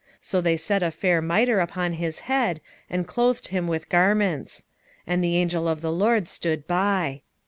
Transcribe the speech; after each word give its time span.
So 0.19 0.41
they 0.41 0.57
set 0.57 0.81
a 0.81 0.89
fair 0.89 1.21
mitre 1.21 1.59
upon 1.59 1.93
his 1.93 2.21
head, 2.21 2.59
and 2.89 3.05
clothed 3.07 3.49
him 3.49 3.67
with 3.67 3.87
garments. 3.87 4.65
And 5.05 5.23
the 5.23 5.37
angel 5.37 5.67
of 5.67 5.81
the 5.81 5.91
LORD 5.91 6.27
stood 6.27 6.65
by. 6.65 7.21